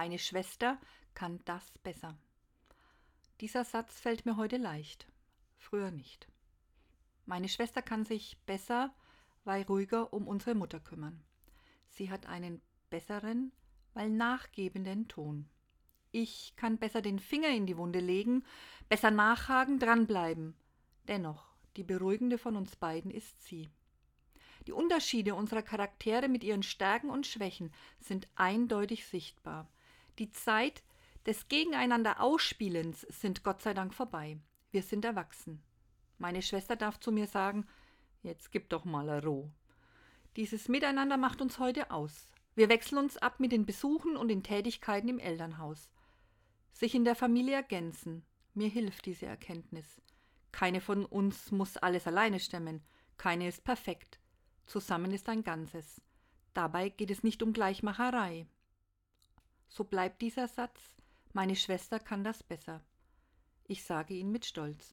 Meine 0.00 0.20
Schwester 0.20 0.78
kann 1.14 1.40
das 1.44 1.72
besser. 1.82 2.16
Dieser 3.40 3.64
Satz 3.64 3.98
fällt 3.98 4.26
mir 4.26 4.36
heute 4.36 4.56
leicht, 4.56 5.08
früher 5.56 5.90
nicht. 5.90 6.28
Meine 7.26 7.48
Schwester 7.48 7.82
kann 7.82 8.04
sich 8.04 8.38
besser, 8.46 8.94
weil 9.42 9.62
ruhiger 9.62 10.12
um 10.12 10.28
unsere 10.28 10.54
Mutter 10.54 10.78
kümmern. 10.78 11.24
Sie 11.88 12.12
hat 12.12 12.26
einen 12.26 12.62
besseren, 12.90 13.50
weil 13.92 14.08
nachgebenden 14.08 15.08
Ton. 15.08 15.48
Ich 16.12 16.54
kann 16.54 16.78
besser 16.78 17.02
den 17.02 17.18
Finger 17.18 17.48
in 17.48 17.66
die 17.66 17.76
Wunde 17.76 17.98
legen, 17.98 18.44
besser 18.88 19.10
nachhaken, 19.10 19.80
dranbleiben. 19.80 20.54
Dennoch, 21.08 21.44
die 21.76 21.82
beruhigende 21.82 22.38
von 22.38 22.54
uns 22.54 22.76
beiden 22.76 23.10
ist 23.10 23.42
sie. 23.42 23.68
Die 24.68 24.72
Unterschiede 24.72 25.34
unserer 25.34 25.62
Charaktere 25.62 26.28
mit 26.28 26.44
ihren 26.44 26.62
Stärken 26.62 27.10
und 27.10 27.26
Schwächen 27.26 27.72
sind 27.98 28.28
eindeutig 28.36 29.04
sichtbar. 29.04 29.68
Die 30.18 30.32
Zeit 30.32 30.82
des 31.26 31.46
Gegeneinander 31.46 32.20
Ausspielens 32.20 33.02
sind 33.02 33.44
Gott 33.44 33.62
sei 33.62 33.72
Dank 33.72 33.94
vorbei. 33.94 34.40
Wir 34.72 34.82
sind 34.82 35.04
erwachsen. 35.04 35.62
Meine 36.18 36.42
Schwester 36.42 36.74
darf 36.74 36.98
zu 36.98 37.12
mir 37.12 37.28
sagen, 37.28 37.68
jetzt 38.22 38.50
gib 38.50 38.68
doch 38.70 38.84
mal 38.84 39.08
a 39.08 39.20
Roh. 39.20 39.52
Dieses 40.34 40.68
Miteinander 40.68 41.16
macht 41.16 41.40
uns 41.40 41.60
heute 41.60 41.92
aus. 41.92 42.28
Wir 42.56 42.68
wechseln 42.68 42.98
uns 42.98 43.16
ab 43.16 43.38
mit 43.38 43.52
den 43.52 43.64
Besuchen 43.64 44.16
und 44.16 44.26
den 44.26 44.42
Tätigkeiten 44.42 45.08
im 45.08 45.20
Elternhaus. 45.20 45.88
Sich 46.72 46.96
in 46.96 47.04
der 47.04 47.14
Familie 47.14 47.54
ergänzen. 47.54 48.24
Mir 48.54 48.68
hilft 48.68 49.06
diese 49.06 49.26
Erkenntnis. 49.26 50.02
Keine 50.50 50.80
von 50.80 51.04
uns 51.04 51.52
muss 51.52 51.76
alles 51.76 52.08
alleine 52.08 52.40
stemmen. 52.40 52.82
Keine 53.16 53.46
ist 53.46 53.62
perfekt. 53.62 54.18
Zusammen 54.66 55.12
ist 55.12 55.28
ein 55.28 55.44
Ganzes. 55.44 56.00
Dabei 56.54 56.88
geht 56.88 57.12
es 57.12 57.22
nicht 57.22 57.40
um 57.44 57.52
Gleichmacherei. 57.52 58.48
So 59.68 59.84
bleibt 59.84 60.22
dieser 60.22 60.48
Satz, 60.48 60.80
meine 61.32 61.54
Schwester 61.54 62.00
kann 62.00 62.24
das 62.24 62.42
besser. 62.42 62.82
Ich 63.64 63.84
sage 63.84 64.14
ihn 64.14 64.32
mit 64.32 64.46
Stolz. 64.46 64.84